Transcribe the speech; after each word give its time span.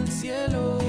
el 0.00 0.08
cielo, 0.10 0.79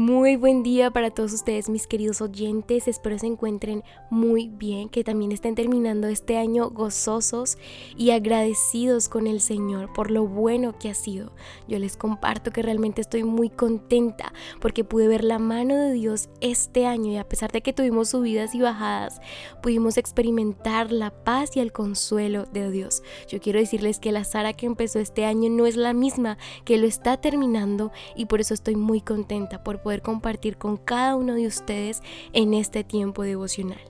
Muy 0.00 0.36
buen 0.36 0.62
día 0.62 0.90
para 0.90 1.10
todos 1.10 1.34
ustedes, 1.34 1.68
mis 1.68 1.86
queridos 1.86 2.22
oyentes. 2.22 2.88
Espero 2.88 3.18
se 3.18 3.26
encuentren 3.26 3.84
muy 4.08 4.48
bien, 4.48 4.88
que 4.88 5.04
también 5.04 5.30
estén 5.30 5.54
terminando 5.54 6.06
este 6.06 6.38
año 6.38 6.70
gozosos 6.70 7.58
y 7.98 8.12
agradecidos 8.12 9.10
con 9.10 9.26
el 9.26 9.42
Señor 9.42 9.92
por 9.92 10.10
lo 10.10 10.26
bueno 10.26 10.78
que 10.78 10.88
ha 10.88 10.94
sido. 10.94 11.34
Yo 11.68 11.78
les 11.78 11.98
comparto 11.98 12.50
que 12.50 12.62
realmente 12.62 13.02
estoy 13.02 13.24
muy 13.24 13.50
contenta 13.50 14.32
porque 14.58 14.84
pude 14.84 15.06
ver 15.06 15.22
la 15.22 15.38
mano 15.38 15.76
de 15.76 15.92
Dios 15.92 16.30
este 16.40 16.86
año 16.86 17.12
y 17.12 17.18
a 17.18 17.28
pesar 17.28 17.52
de 17.52 17.60
que 17.60 17.74
tuvimos 17.74 18.08
subidas 18.08 18.54
y 18.54 18.62
bajadas, 18.62 19.20
pudimos 19.62 19.98
experimentar 19.98 20.92
la 20.92 21.10
paz 21.10 21.58
y 21.58 21.60
el 21.60 21.72
consuelo 21.72 22.46
de 22.46 22.70
Dios. 22.70 23.02
Yo 23.28 23.38
quiero 23.38 23.58
decirles 23.58 23.98
que 23.98 24.12
la 24.12 24.24
Sara 24.24 24.54
que 24.54 24.64
empezó 24.64 24.98
este 24.98 25.26
año 25.26 25.50
no 25.50 25.66
es 25.66 25.76
la 25.76 25.92
misma 25.92 26.38
que 26.64 26.78
lo 26.78 26.86
está 26.86 27.20
terminando 27.20 27.92
y 28.16 28.24
por 28.24 28.40
eso 28.40 28.54
estoy 28.54 28.76
muy 28.76 29.02
contenta 29.02 29.62
por 29.62 29.82
poder 29.82 29.99
compartir 30.00 30.56
con 30.56 30.76
cada 30.76 31.16
uno 31.16 31.34
de 31.34 31.46
ustedes 31.46 32.02
en 32.32 32.54
este 32.54 32.84
tiempo 32.84 33.22
devocional. 33.22 33.80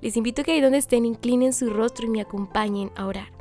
Les 0.00 0.16
invito 0.16 0.42
a 0.42 0.44
que 0.44 0.52
ahí 0.52 0.60
donde 0.60 0.78
estén 0.78 1.04
inclinen 1.04 1.52
su 1.52 1.70
rostro 1.70 2.06
y 2.06 2.10
me 2.10 2.20
acompañen 2.20 2.90
a 2.96 3.06
orar. 3.06 3.32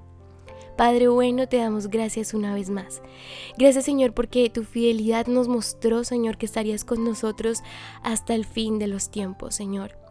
Padre 0.78 1.08
bueno, 1.08 1.48
te 1.48 1.58
damos 1.58 1.88
gracias 1.88 2.36
una 2.36 2.54
vez 2.54 2.70
más. 2.70 3.02
Gracias 3.58 3.86
Señor 3.86 4.14
porque 4.14 4.50
tu 4.52 4.64
fidelidad 4.64 5.26
nos 5.26 5.48
mostró, 5.48 6.04
Señor, 6.04 6.38
que 6.38 6.46
estarías 6.46 6.86
con 6.86 7.04
nosotros 7.04 7.64
hasta 8.04 8.36
el 8.36 8.46
fin 8.46 8.78
de 8.78 8.88
los 8.88 9.10
tiempos, 9.10 9.56
Señor. 9.56 10.07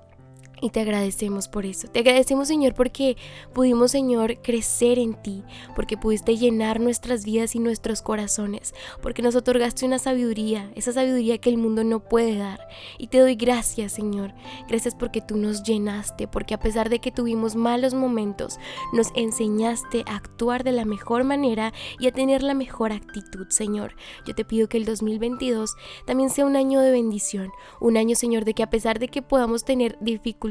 Y 0.62 0.70
te 0.70 0.80
agradecemos 0.80 1.48
por 1.48 1.66
eso. 1.66 1.86
Te 1.88 2.00
agradecemos, 2.00 2.48
Señor, 2.48 2.72
porque 2.72 3.18
pudimos, 3.52 3.90
Señor, 3.90 4.40
crecer 4.40 4.98
en 4.98 5.12
ti, 5.14 5.44
porque 5.74 5.98
pudiste 5.98 6.38
llenar 6.38 6.80
nuestras 6.80 7.26
vidas 7.26 7.54
y 7.54 7.58
nuestros 7.58 8.00
corazones, 8.00 8.74
porque 9.02 9.20
nos 9.20 9.36
otorgaste 9.36 9.84
una 9.84 9.98
sabiduría, 9.98 10.70
esa 10.74 10.92
sabiduría 10.92 11.36
que 11.38 11.50
el 11.50 11.58
mundo 11.58 11.84
no 11.84 12.00
puede 12.00 12.38
dar. 12.38 12.66
Y 12.96 13.08
te 13.08 13.18
doy 13.18 13.34
gracias, 13.34 13.92
Señor. 13.92 14.32
Gracias 14.66 14.94
porque 14.94 15.20
tú 15.20 15.36
nos 15.36 15.62
llenaste, 15.62 16.26
porque 16.26 16.54
a 16.54 16.58
pesar 16.58 16.88
de 16.88 17.00
que 17.00 17.12
tuvimos 17.12 17.54
malos 17.54 17.92
momentos, 17.92 18.58
nos 18.94 19.08
enseñaste 19.14 20.04
a 20.06 20.16
actuar 20.16 20.64
de 20.64 20.72
la 20.72 20.86
mejor 20.86 21.24
manera 21.24 21.74
y 21.98 22.06
a 22.06 22.12
tener 22.12 22.42
la 22.42 22.54
mejor 22.54 22.92
actitud, 22.92 23.46
Señor. 23.50 23.94
Yo 24.26 24.34
te 24.34 24.46
pido 24.46 24.70
que 24.70 24.78
el 24.78 24.86
2022 24.86 25.74
también 26.06 26.30
sea 26.30 26.46
un 26.46 26.56
año 26.56 26.80
de 26.80 26.92
bendición, 26.92 27.50
un 27.78 27.98
año, 27.98 28.16
Señor, 28.16 28.46
de 28.46 28.54
que 28.54 28.62
a 28.62 28.70
pesar 28.70 28.98
de 28.98 29.08
que 29.08 29.20
podamos 29.20 29.62
tener 29.62 29.98
dificultades, 30.00 30.45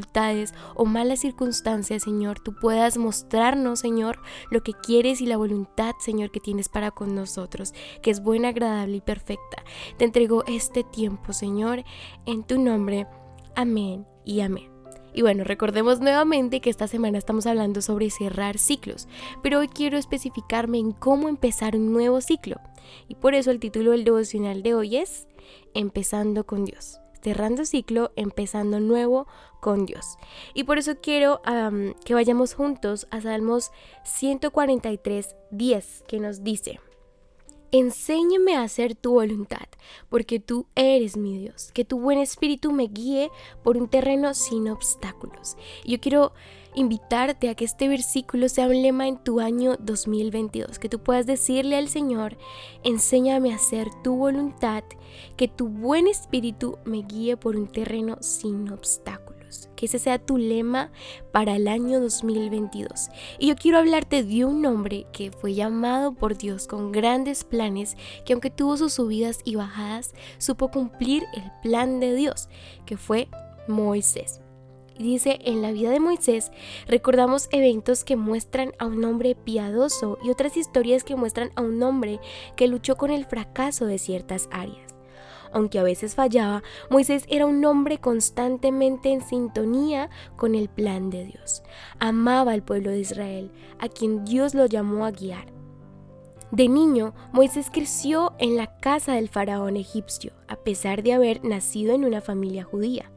o 0.74 0.84
malas 0.84 1.20
circunstancias, 1.20 2.02
Señor, 2.02 2.40
tú 2.40 2.54
puedas 2.54 2.98
mostrarnos, 2.98 3.80
Señor, 3.80 4.20
lo 4.50 4.62
que 4.62 4.72
quieres 4.72 5.20
y 5.20 5.26
la 5.26 5.36
voluntad, 5.36 5.94
Señor, 5.98 6.30
que 6.30 6.40
tienes 6.40 6.68
para 6.68 6.90
con 6.90 7.14
nosotros, 7.14 7.74
que 8.02 8.10
es 8.10 8.22
buena, 8.22 8.48
agradable 8.48 8.96
y 8.96 9.00
perfecta. 9.00 9.64
Te 9.96 10.04
entrego 10.04 10.44
este 10.46 10.84
tiempo, 10.84 11.32
Señor, 11.32 11.84
en 12.26 12.44
tu 12.44 12.58
nombre. 12.58 13.06
Amén 13.54 14.06
y 14.24 14.40
amén. 14.40 14.70
Y 15.14 15.22
bueno, 15.22 15.44
recordemos 15.44 16.00
nuevamente 16.00 16.60
que 16.60 16.68
esta 16.68 16.88
semana 16.88 17.16
estamos 17.16 17.46
hablando 17.46 17.80
sobre 17.80 18.10
cerrar 18.10 18.58
ciclos, 18.58 19.08
pero 19.42 19.60
hoy 19.60 19.68
quiero 19.68 19.96
especificarme 19.96 20.78
en 20.78 20.92
cómo 20.92 21.30
empezar 21.30 21.74
un 21.74 21.90
nuevo 21.90 22.20
ciclo. 22.20 22.60
Y 23.08 23.14
por 23.14 23.34
eso 23.34 23.50
el 23.50 23.58
título 23.58 23.92
del 23.92 24.04
devocional 24.04 24.62
de 24.62 24.74
hoy 24.74 24.96
es 24.96 25.26
Empezando 25.72 26.44
con 26.44 26.66
Dios 26.66 27.00
cerrando 27.26 27.64
ciclo, 27.64 28.12
empezando 28.14 28.78
nuevo 28.78 29.26
con 29.60 29.84
Dios. 29.84 30.16
Y 30.54 30.62
por 30.62 30.78
eso 30.78 31.00
quiero 31.02 31.40
que 32.04 32.14
vayamos 32.14 32.54
juntos 32.54 33.08
a 33.10 33.20
Salmos 33.20 33.72
143, 34.04 35.34
10, 35.50 36.04
que 36.06 36.20
nos 36.20 36.44
dice, 36.44 36.78
Enséñame 37.72 38.54
a 38.54 38.62
hacer 38.62 38.94
tu 38.94 39.14
voluntad, 39.14 39.66
porque 40.08 40.38
tú 40.38 40.68
eres 40.76 41.16
mi 41.16 41.36
Dios. 41.36 41.72
Que 41.74 41.84
tu 41.84 41.98
buen 41.98 42.20
espíritu 42.20 42.70
me 42.70 42.84
guíe 42.84 43.32
por 43.64 43.76
un 43.76 43.88
terreno 43.88 44.32
sin 44.34 44.68
obstáculos. 44.68 45.56
Yo 45.84 45.98
quiero 45.98 46.32
invitarte 46.76 47.48
a 47.48 47.54
que 47.54 47.64
este 47.64 47.88
versículo 47.88 48.48
sea 48.48 48.66
un 48.66 48.82
lema 48.82 49.08
en 49.08 49.16
tu 49.16 49.40
año 49.40 49.76
2022, 49.80 50.78
que 50.78 50.88
tú 50.88 51.00
puedas 51.00 51.26
decirle 51.26 51.76
al 51.76 51.88
Señor, 51.88 52.36
enséñame 52.84 53.52
a 53.52 53.56
hacer 53.56 53.88
tu 54.04 54.14
voluntad, 54.14 54.84
que 55.36 55.48
tu 55.48 55.68
buen 55.68 56.06
espíritu 56.06 56.78
me 56.84 56.98
guíe 56.98 57.36
por 57.36 57.56
un 57.56 57.66
terreno 57.66 58.18
sin 58.20 58.70
obstáculos. 58.70 59.70
Que 59.74 59.86
ese 59.86 59.98
sea 59.98 60.18
tu 60.18 60.36
lema 60.36 60.90
para 61.32 61.56
el 61.56 61.68
año 61.68 62.00
2022. 62.00 63.08
Y 63.38 63.48
yo 63.48 63.56
quiero 63.56 63.78
hablarte 63.78 64.22
de 64.22 64.44
un 64.44 64.66
hombre 64.66 65.06
que 65.12 65.30
fue 65.30 65.54
llamado 65.54 66.12
por 66.12 66.36
Dios 66.36 66.66
con 66.66 66.92
grandes 66.92 67.44
planes, 67.44 67.96
que 68.26 68.32
aunque 68.34 68.50
tuvo 68.50 68.76
sus 68.76 68.94
subidas 68.94 69.40
y 69.44 69.54
bajadas, 69.54 70.14
supo 70.38 70.70
cumplir 70.70 71.24
el 71.32 71.44
plan 71.62 72.00
de 72.00 72.14
Dios, 72.14 72.48
que 72.84 72.96
fue 72.96 73.28
Moisés 73.68 74.40
dice, 74.98 75.38
en 75.44 75.62
la 75.62 75.72
vida 75.72 75.90
de 75.90 76.00
Moisés 76.00 76.50
recordamos 76.86 77.48
eventos 77.52 78.04
que 78.04 78.16
muestran 78.16 78.72
a 78.78 78.86
un 78.86 79.04
hombre 79.04 79.34
piadoso 79.34 80.18
y 80.22 80.30
otras 80.30 80.56
historias 80.56 81.04
que 81.04 81.16
muestran 81.16 81.50
a 81.54 81.62
un 81.62 81.82
hombre 81.82 82.20
que 82.56 82.68
luchó 82.68 82.96
con 82.96 83.10
el 83.10 83.24
fracaso 83.24 83.86
de 83.86 83.98
ciertas 83.98 84.48
áreas. 84.50 84.94
Aunque 85.52 85.78
a 85.78 85.82
veces 85.82 86.14
fallaba, 86.14 86.62
Moisés 86.90 87.24
era 87.28 87.46
un 87.46 87.64
hombre 87.64 87.98
constantemente 87.98 89.10
en 89.10 89.22
sintonía 89.22 90.10
con 90.36 90.54
el 90.54 90.68
plan 90.68 91.08
de 91.08 91.24
Dios. 91.24 91.62
Amaba 91.98 92.52
al 92.52 92.62
pueblo 92.62 92.90
de 92.90 93.00
Israel, 93.00 93.50
a 93.78 93.88
quien 93.88 94.24
Dios 94.24 94.54
lo 94.54 94.66
llamó 94.66 95.06
a 95.06 95.12
guiar. 95.12 95.55
De 96.52 96.68
niño, 96.68 97.12
Moisés 97.32 97.70
creció 97.72 98.32
en 98.38 98.56
la 98.56 98.78
casa 98.78 99.14
del 99.14 99.28
faraón 99.28 99.76
egipcio, 99.76 100.32
a 100.46 100.54
pesar 100.56 101.02
de 101.02 101.12
haber 101.12 101.44
nacido 101.44 101.92
en 101.92 102.04
una 102.04 102.20
familia 102.20 102.62
judía. 102.62 103.10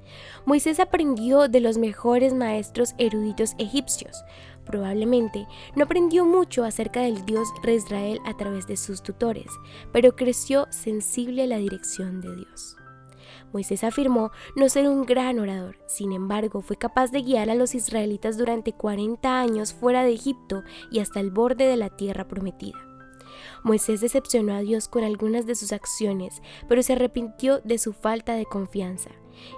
Moisés 0.45 0.79
aprendió 0.79 1.47
de 1.47 1.59
los 1.59 1.77
mejores 1.77 2.33
maestros 2.33 2.95
eruditos 2.97 3.53
egipcios. 3.59 4.23
Probablemente 4.65 5.47
no 5.75 5.83
aprendió 5.83 6.25
mucho 6.25 6.63
acerca 6.63 7.01
del 7.01 7.23
Dios 7.25 7.47
de 7.63 7.75
Israel 7.75 8.19
a 8.25 8.35
través 8.35 8.65
de 8.65 8.77
sus 8.77 9.03
tutores, 9.03 9.51
pero 9.91 10.15
creció 10.15 10.65
sensible 10.71 11.43
a 11.43 11.47
la 11.47 11.57
dirección 11.57 12.21
de 12.21 12.35
Dios. 12.35 12.75
Moisés 13.53 13.83
afirmó 13.83 14.31
no 14.55 14.69
ser 14.69 14.87
un 14.89 15.05
gran 15.05 15.39
orador, 15.39 15.77
sin 15.87 16.13
embargo 16.13 16.61
fue 16.61 16.77
capaz 16.77 17.11
de 17.11 17.21
guiar 17.21 17.49
a 17.49 17.55
los 17.55 17.75
israelitas 17.75 18.37
durante 18.37 18.73
40 18.73 19.39
años 19.39 19.73
fuera 19.73 20.03
de 20.03 20.13
Egipto 20.13 20.63
y 20.91 20.99
hasta 20.99 21.19
el 21.19 21.29
borde 21.31 21.65
de 21.65 21.77
la 21.77 21.89
tierra 21.89 22.27
prometida. 22.27 22.88
Moisés 23.63 24.01
decepcionó 24.01 24.53
a 24.53 24.61
Dios 24.61 24.87
con 24.87 25.03
algunas 25.03 25.45
de 25.45 25.55
sus 25.55 25.71
acciones, 25.71 26.41
pero 26.67 26.83
se 26.83 26.93
arrepintió 26.93 27.59
de 27.59 27.77
su 27.77 27.93
falta 27.93 28.33
de 28.35 28.45
confianza 28.45 29.11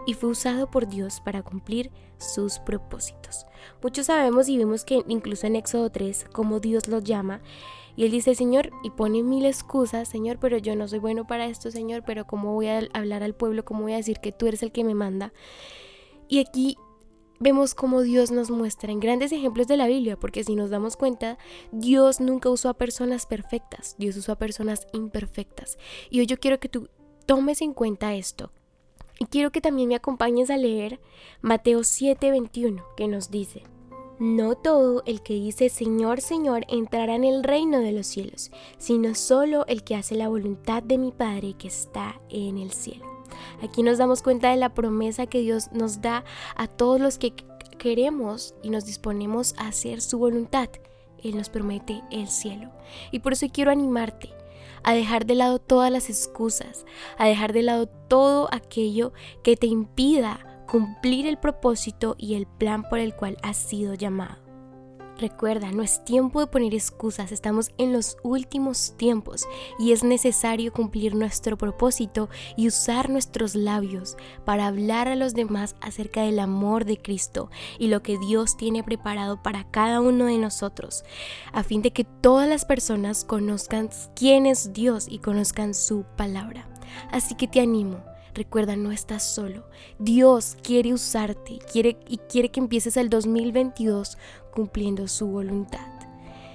y 0.05 0.13
fue 0.13 0.29
usado 0.29 0.69
por 0.69 0.87
Dios 0.87 1.21
para 1.21 1.43
cumplir 1.43 1.91
sus 2.17 2.59
propósitos. 2.59 3.45
Muchos 3.81 4.07
sabemos 4.07 4.47
y 4.49 4.57
vemos 4.57 4.85
que 4.85 5.03
incluso 5.07 5.47
en 5.47 5.55
Éxodo 5.55 5.89
3, 5.89 6.25
como 6.31 6.59
Dios 6.59 6.87
los 6.87 7.03
llama, 7.03 7.41
y 7.95 8.05
él 8.05 8.11
dice, 8.11 8.35
Señor, 8.35 8.71
y 8.83 8.89
pone 8.91 9.21
mil 9.21 9.45
excusas, 9.45 10.07
Señor, 10.07 10.37
pero 10.39 10.57
yo 10.57 10.75
no 10.75 10.87
soy 10.87 10.99
bueno 10.99 11.27
para 11.27 11.45
esto, 11.45 11.71
Señor, 11.71 12.03
pero 12.05 12.25
¿cómo 12.25 12.53
voy 12.53 12.67
a 12.67 12.81
hablar 12.93 13.21
al 13.21 13.35
pueblo? 13.35 13.65
¿Cómo 13.65 13.81
voy 13.81 13.93
a 13.93 13.97
decir 13.97 14.19
que 14.19 14.31
tú 14.31 14.47
eres 14.47 14.63
el 14.63 14.71
que 14.71 14.83
me 14.83 14.95
manda? 14.95 15.33
Y 16.29 16.39
aquí 16.39 16.77
vemos 17.41 17.73
cómo 17.73 18.01
Dios 18.01 18.31
nos 18.31 18.51
muestra 18.51 18.91
en 18.91 18.99
grandes 18.99 19.31
ejemplos 19.31 19.67
de 19.67 19.75
la 19.75 19.87
Biblia, 19.87 20.15
porque 20.15 20.43
si 20.43 20.55
nos 20.55 20.69
damos 20.69 20.95
cuenta, 20.95 21.37
Dios 21.71 22.21
nunca 22.21 22.49
usó 22.49 22.69
a 22.69 22.75
personas 22.75 23.25
perfectas, 23.25 23.95
Dios 23.97 24.15
usó 24.15 24.31
a 24.31 24.37
personas 24.37 24.87
imperfectas. 24.93 25.77
Y 26.09 26.19
hoy 26.19 26.27
yo 26.27 26.39
quiero 26.39 26.59
que 26.59 26.69
tú 26.69 26.87
tomes 27.25 27.61
en 27.61 27.73
cuenta 27.73 28.13
esto. 28.13 28.51
Y 29.19 29.25
quiero 29.25 29.51
que 29.51 29.61
también 29.61 29.89
me 29.89 29.95
acompañes 29.95 30.49
a 30.49 30.57
leer 30.57 30.99
Mateo 31.41 31.81
7:21, 31.83 32.83
que 32.95 33.07
nos 33.07 33.31
dice, 33.31 33.63
No 34.19 34.55
todo 34.55 35.01
el 35.05 35.21
que 35.21 35.33
dice 35.33 35.69
Señor, 35.69 36.21
Señor 36.21 36.65
entrará 36.69 37.15
en 37.15 37.23
el 37.23 37.43
reino 37.43 37.79
de 37.79 37.91
los 37.91 38.05
cielos, 38.05 38.51
sino 38.77 39.15
solo 39.15 39.65
el 39.67 39.83
que 39.83 39.95
hace 39.95 40.15
la 40.15 40.29
voluntad 40.29 40.83
de 40.83 40.99
mi 40.99 41.11
Padre 41.11 41.55
que 41.57 41.67
está 41.67 42.21
en 42.29 42.59
el 42.59 42.71
cielo. 42.71 43.10
Aquí 43.61 43.83
nos 43.83 43.97
damos 43.97 44.21
cuenta 44.21 44.51
de 44.51 44.57
la 44.57 44.73
promesa 44.73 45.27
que 45.27 45.41
Dios 45.41 45.71
nos 45.71 46.01
da 46.01 46.23
a 46.55 46.67
todos 46.67 46.99
los 46.99 47.17
que 47.17 47.33
queremos 47.77 48.53
y 48.61 48.69
nos 48.69 48.85
disponemos 48.85 49.55
a 49.57 49.67
hacer 49.67 50.01
su 50.01 50.19
voluntad. 50.19 50.69
Él 51.23 51.37
nos 51.37 51.49
promete 51.49 52.01
el 52.11 52.27
cielo. 52.27 52.69
Y 53.11 53.19
por 53.19 53.33
eso 53.33 53.47
quiero 53.51 53.71
animarte 53.71 54.29
a 54.83 54.93
dejar 54.93 55.25
de 55.25 55.35
lado 55.35 55.59
todas 55.59 55.91
las 55.91 56.09
excusas, 56.09 56.85
a 57.17 57.27
dejar 57.27 57.53
de 57.53 57.61
lado 57.61 57.87
todo 57.87 58.49
aquello 58.51 59.13
que 59.43 59.55
te 59.55 59.67
impida 59.67 60.63
cumplir 60.67 61.27
el 61.27 61.37
propósito 61.37 62.15
y 62.17 62.35
el 62.35 62.47
plan 62.47 62.87
por 62.87 62.99
el 62.99 63.13
cual 63.15 63.37
has 63.43 63.57
sido 63.57 63.93
llamado. 63.93 64.40
Recuerda, 65.21 65.71
no 65.71 65.83
es 65.83 66.03
tiempo 66.03 66.39
de 66.39 66.47
poner 66.47 66.73
excusas, 66.73 67.31
estamos 67.31 67.69
en 67.77 67.93
los 67.93 68.17
últimos 68.23 68.97
tiempos 68.97 69.47
y 69.77 69.91
es 69.91 70.03
necesario 70.03 70.73
cumplir 70.73 71.13
nuestro 71.13 71.59
propósito 71.59 72.27
y 72.57 72.67
usar 72.67 73.11
nuestros 73.11 73.53
labios 73.53 74.17
para 74.45 74.65
hablar 74.65 75.07
a 75.07 75.15
los 75.15 75.35
demás 75.35 75.75
acerca 75.79 76.23
del 76.23 76.39
amor 76.39 76.85
de 76.85 76.97
Cristo 76.97 77.51
y 77.77 77.89
lo 77.89 78.01
que 78.01 78.17
Dios 78.17 78.57
tiene 78.57 78.83
preparado 78.83 79.43
para 79.43 79.69
cada 79.69 80.01
uno 80.01 80.25
de 80.25 80.39
nosotros, 80.39 81.03
a 81.53 81.61
fin 81.61 81.83
de 81.83 81.93
que 81.93 82.03
todas 82.03 82.49
las 82.49 82.65
personas 82.65 83.23
conozcan 83.23 83.91
quién 84.15 84.47
es 84.47 84.73
Dios 84.73 85.05
y 85.07 85.19
conozcan 85.19 85.75
su 85.75 86.03
palabra. 86.17 86.67
Así 87.11 87.35
que 87.35 87.47
te 87.47 87.61
animo 87.61 88.10
Recuerda, 88.33 88.75
no 88.75 88.91
estás 88.91 89.23
solo. 89.23 89.65
Dios 89.99 90.57
quiere 90.63 90.93
usarte 90.93 91.59
quiere, 91.71 91.97
y 92.07 92.17
quiere 92.17 92.49
que 92.49 92.59
empieces 92.59 92.97
el 92.97 93.09
2022 93.09 94.17
cumpliendo 94.51 95.07
su 95.07 95.27
voluntad. 95.27 95.87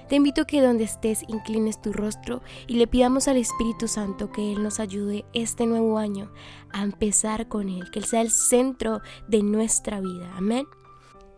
Te 0.08 0.14
invito 0.14 0.42
a 0.42 0.46
que 0.46 0.62
donde 0.62 0.84
estés 0.84 1.24
inclines 1.26 1.82
tu 1.82 1.92
rostro 1.92 2.40
y 2.68 2.74
le 2.74 2.86
pidamos 2.86 3.26
al 3.26 3.38
Espíritu 3.38 3.88
Santo 3.88 4.30
que 4.30 4.52
Él 4.52 4.62
nos 4.62 4.78
ayude 4.78 5.24
este 5.32 5.66
nuevo 5.66 5.98
año 5.98 6.32
a 6.72 6.84
empezar 6.84 7.48
con 7.48 7.68
Él, 7.68 7.90
que 7.90 7.98
Él 7.98 8.04
sea 8.04 8.20
el 8.20 8.30
centro 8.30 9.00
de 9.26 9.42
nuestra 9.42 10.00
vida. 10.00 10.32
Amén. 10.36 10.66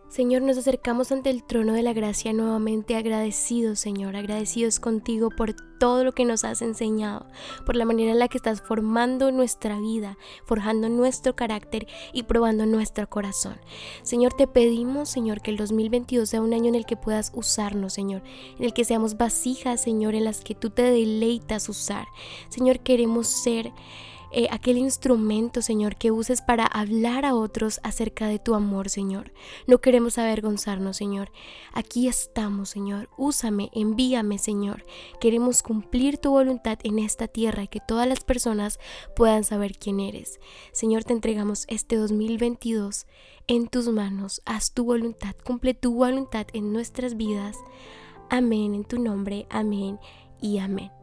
Señor, 0.09 0.41
nos 0.41 0.57
acercamos 0.57 1.11
ante 1.11 1.29
el 1.29 1.43
trono 1.43 1.73
de 1.73 1.83
la 1.83 1.93
gracia 1.93 2.33
nuevamente 2.33 2.95
agradecidos, 2.95 3.79
Señor, 3.79 4.15
agradecidos 4.15 4.79
contigo 4.79 5.29
por 5.29 5.53
todo 5.53 6.03
lo 6.03 6.13
que 6.13 6.25
nos 6.25 6.43
has 6.43 6.63
enseñado, 6.63 7.27
por 7.63 7.75
la 7.75 7.85
manera 7.85 8.11
en 8.11 8.17
la 8.17 8.27
que 8.27 8.37
estás 8.37 8.59
formando 8.59 9.31
nuestra 9.31 9.79
vida, 9.79 10.17
forjando 10.45 10.89
nuestro 10.89 11.35
carácter 11.35 11.85
y 12.11 12.23
probando 12.23 12.65
nuestro 12.65 13.07
corazón. 13.07 13.61
Señor, 14.01 14.33
te 14.33 14.47
pedimos, 14.47 15.09
Señor, 15.09 15.41
que 15.41 15.51
el 15.51 15.57
2022 15.57 16.27
sea 16.27 16.41
un 16.41 16.53
año 16.53 16.69
en 16.69 16.75
el 16.75 16.87
que 16.87 16.97
puedas 16.97 17.31
usarnos, 17.35 17.93
Señor, 17.93 18.23
en 18.57 18.65
el 18.65 18.73
que 18.73 18.85
seamos 18.85 19.15
vasijas, 19.15 19.79
Señor, 19.79 20.15
en 20.15 20.23
las 20.23 20.41
que 20.41 20.55
tú 20.55 20.71
te 20.71 20.81
deleitas 20.81 21.69
usar. 21.69 22.07
Señor, 22.49 22.79
queremos 22.79 23.27
ser 23.27 23.71
eh, 24.31 24.47
aquel 24.51 24.77
instrumento, 24.77 25.61
Señor, 25.61 25.95
que 25.95 26.11
uses 26.11 26.41
para 26.41 26.65
hablar 26.65 27.25
a 27.25 27.33
otros 27.33 27.79
acerca 27.83 28.27
de 28.27 28.37
tu 28.37 28.53
amor, 28.53 28.89
Señor. 28.89 29.31
No 29.67 29.79
queremos 29.79 30.17
avergonzarnos, 30.17 30.97
Señor. 30.97 31.31
Aquí 31.73 32.07
estamos, 32.07 32.69
Señor. 32.69 33.09
Úsame, 33.17 33.69
envíame, 33.73 34.37
Señor. 34.37 34.85
Queremos 35.19 35.63
cumplir 35.63 36.17
tu 36.17 36.31
voluntad 36.31 36.77
en 36.83 36.99
esta 36.99 37.27
tierra 37.27 37.63
y 37.63 37.67
que 37.67 37.79
todas 37.79 38.07
las 38.07 38.19
personas 38.19 38.79
puedan 39.15 39.43
saber 39.43 39.77
quién 39.77 39.99
eres. 39.99 40.39
Señor, 40.71 41.03
te 41.03 41.13
entregamos 41.13 41.65
este 41.67 41.95
2022 41.95 43.07
en 43.47 43.67
tus 43.67 43.87
manos. 43.87 44.41
Haz 44.45 44.73
tu 44.73 44.85
voluntad, 44.85 45.35
cumple 45.43 45.73
tu 45.73 45.93
voluntad 45.93 46.45
en 46.53 46.71
nuestras 46.71 47.17
vidas. 47.17 47.57
Amén, 48.29 48.75
en 48.75 48.83
tu 48.85 48.99
nombre, 48.99 49.47
amén 49.49 49.99
y 50.39 50.59
amén. 50.59 50.98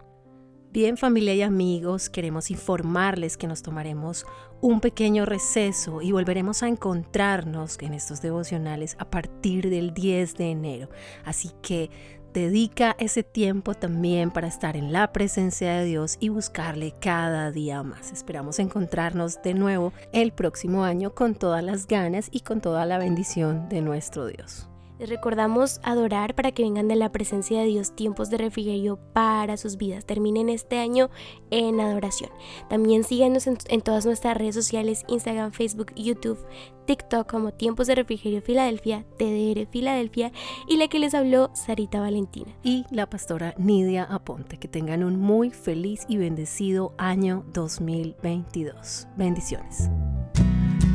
Bien 0.76 0.98
familia 0.98 1.32
y 1.32 1.40
amigos, 1.40 2.10
queremos 2.10 2.50
informarles 2.50 3.38
que 3.38 3.46
nos 3.46 3.62
tomaremos 3.62 4.26
un 4.60 4.82
pequeño 4.82 5.24
receso 5.24 6.02
y 6.02 6.12
volveremos 6.12 6.62
a 6.62 6.68
encontrarnos 6.68 7.78
en 7.80 7.94
estos 7.94 8.20
devocionales 8.20 8.94
a 8.98 9.08
partir 9.08 9.70
del 9.70 9.94
10 9.94 10.34
de 10.34 10.50
enero. 10.50 10.90
Así 11.24 11.52
que 11.62 11.88
dedica 12.34 12.94
ese 12.98 13.22
tiempo 13.22 13.72
también 13.72 14.30
para 14.30 14.48
estar 14.48 14.76
en 14.76 14.92
la 14.92 15.14
presencia 15.14 15.72
de 15.78 15.86
Dios 15.86 16.18
y 16.20 16.28
buscarle 16.28 16.92
cada 17.00 17.50
día 17.52 17.82
más. 17.82 18.12
Esperamos 18.12 18.58
encontrarnos 18.58 19.40
de 19.42 19.54
nuevo 19.54 19.94
el 20.12 20.34
próximo 20.34 20.84
año 20.84 21.14
con 21.14 21.36
todas 21.36 21.64
las 21.64 21.86
ganas 21.86 22.28
y 22.30 22.40
con 22.40 22.60
toda 22.60 22.84
la 22.84 22.98
bendición 22.98 23.70
de 23.70 23.80
nuestro 23.80 24.26
Dios. 24.26 24.68
Les 24.98 25.08
recordamos 25.08 25.80
adorar 25.82 26.34
para 26.34 26.52
que 26.52 26.62
vengan 26.62 26.88
de 26.88 26.96
la 26.96 27.12
presencia 27.12 27.60
de 27.60 27.66
Dios 27.66 27.94
tiempos 27.94 28.30
de 28.30 28.38
refrigerio 28.38 28.98
para 29.12 29.56
sus 29.56 29.76
vidas. 29.76 30.06
Terminen 30.06 30.48
este 30.48 30.78
año 30.78 31.10
en 31.50 31.80
adoración. 31.80 32.30
También 32.68 33.04
síganos 33.04 33.46
en, 33.46 33.80
todas 33.82 34.06
nuestras 34.06 34.36
redes 34.36 34.54
sociales, 34.54 35.04
Instagram, 35.08 35.52
Facebook, 35.52 35.92
YouTube, 35.94 36.38
TikTok 36.86 37.30
como 37.30 37.52
Tiempos 37.52 37.88
de 37.88 37.96
Refrigerio 37.96 38.40
Filadelfia, 38.40 39.04
TDR 39.18 39.66
Filadelfia 39.66 40.32
y 40.68 40.76
la 40.76 40.88
que 40.88 40.98
les 40.98 41.14
habló 41.14 41.50
Sarita 41.54 42.00
Valentina. 42.00 42.56
Y 42.62 42.84
la 42.90 43.08
pastora 43.08 43.54
Nidia 43.58 44.04
Aponte. 44.04 44.58
Que 44.58 44.68
tengan 44.68 45.04
un 45.04 45.18
muy 45.18 45.50
feliz 45.50 46.04
y 46.08 46.16
bendecido 46.16 46.94
año 46.96 47.44
2022. 47.52 49.08
Bendiciones 49.16 49.90